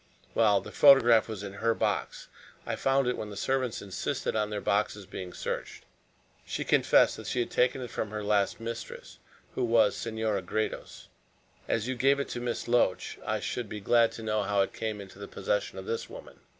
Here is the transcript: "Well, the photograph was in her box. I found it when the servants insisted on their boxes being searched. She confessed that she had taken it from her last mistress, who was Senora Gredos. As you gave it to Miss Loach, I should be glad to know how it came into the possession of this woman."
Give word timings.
"Well, 0.33 0.61
the 0.61 0.71
photograph 0.71 1.27
was 1.29 1.43
in 1.43 1.53
her 1.61 1.75
box. 1.75 2.27
I 2.65 2.75
found 2.75 3.05
it 3.07 3.15
when 3.15 3.29
the 3.29 3.37
servants 3.37 3.83
insisted 3.83 4.35
on 4.35 4.49
their 4.49 4.59
boxes 4.59 5.05
being 5.05 5.31
searched. 5.31 5.85
She 6.43 6.63
confessed 6.65 7.17
that 7.17 7.27
she 7.27 7.39
had 7.39 7.51
taken 7.51 7.81
it 7.81 7.91
from 7.91 8.09
her 8.09 8.23
last 8.23 8.59
mistress, 8.59 9.19
who 9.53 9.63
was 9.63 9.95
Senora 9.95 10.41
Gredos. 10.41 11.07
As 11.67 11.87
you 11.87 11.93
gave 11.93 12.19
it 12.19 12.29
to 12.29 12.39
Miss 12.41 12.67
Loach, 12.67 13.19
I 13.23 13.39
should 13.39 13.69
be 13.69 13.79
glad 13.79 14.11
to 14.13 14.23
know 14.23 14.41
how 14.41 14.61
it 14.61 14.73
came 14.73 14.99
into 15.01 15.19
the 15.19 15.27
possession 15.27 15.77
of 15.77 15.85
this 15.85 16.09
woman." 16.09 16.39